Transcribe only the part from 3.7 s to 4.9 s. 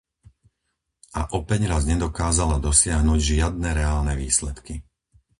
reálne výsledky.